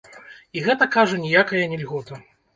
[0.59, 2.21] І гэта, кажа, ніякая не льгота.